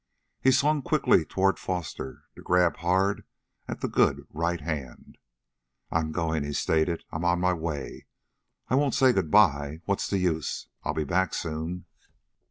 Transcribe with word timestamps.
He 0.41 0.49
swung 0.49 0.81
quickly 0.81 1.25
toward 1.25 1.59
Foster, 1.59 2.23
to 2.33 2.41
grab 2.41 2.77
hard 2.77 3.23
at 3.67 3.81
the 3.81 3.87
good 3.87 4.25
right 4.31 4.59
hand. 4.59 5.19
"I'm 5.91 6.11
going," 6.11 6.43
he 6.43 6.53
stated. 6.53 7.03
"I'm 7.11 7.23
on 7.23 7.39
my 7.39 7.53
way. 7.53 8.07
I 8.67 8.73
won't 8.73 8.95
say 8.95 9.13
good 9.13 9.29
by; 9.29 9.81
what's 9.85 10.09
the 10.09 10.17
use 10.17 10.65
I'll 10.83 10.95
be 10.95 11.03
back 11.03 11.35
soon!" 11.35 11.85